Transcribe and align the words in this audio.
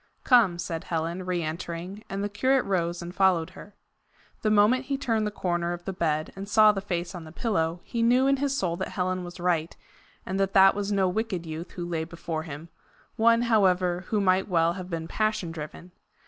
"Come," 0.23 0.57
said 0.57 0.85
Helen, 0.85 1.27
re 1.27 1.43
entering, 1.43 2.03
and 2.09 2.23
the 2.23 2.27
curate 2.27 2.65
rose 2.65 3.03
and 3.03 3.13
followed 3.13 3.51
her. 3.51 3.75
The 4.41 4.49
moment 4.49 4.85
he 4.85 4.97
turned 4.97 5.27
the 5.27 5.29
corner 5.29 5.73
of 5.73 5.85
the 5.85 5.93
bed 5.93 6.33
and 6.35 6.49
saw 6.49 6.71
the 6.71 6.81
face 6.81 7.13
on 7.13 7.23
the 7.23 7.31
pillow, 7.31 7.81
he 7.83 8.01
knew 8.01 8.25
in 8.25 8.37
his 8.37 8.57
soul 8.57 8.75
that 8.77 8.87
Helen 8.87 9.23
was 9.23 9.39
right, 9.39 9.77
and 10.25 10.39
that 10.39 10.55
that 10.55 10.73
was 10.73 10.91
no 10.91 11.07
wicked 11.07 11.45
youth 11.45 11.73
who 11.73 11.85
lay 11.87 12.03
before 12.03 12.41
him 12.41 12.69
one, 13.15 13.43
however, 13.43 14.05
who 14.07 14.19
might 14.19 14.47
well 14.47 14.73
have 14.73 14.89
been 14.89 15.07
passion 15.07 15.51
driven. 15.51 15.91